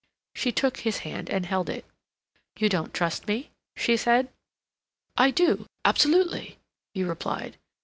She 0.33 0.51
took 0.51 0.77
his 0.77 0.97
hand 1.05 1.29
and 1.29 1.45
held 1.45 1.69
it. 1.69 1.85
"You 2.57 2.69
don't 2.69 2.91
trust 2.91 3.27
me?" 3.27 3.51
she 3.77 3.95
said. 3.95 4.29
"I 5.15 5.29
do, 5.29 5.67
absolutely," 5.85 6.57
he 6.95 7.03
replied. 7.03 7.59